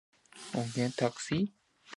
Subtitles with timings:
[0.35, 1.49] ¿Xcoomoj quih tislitx?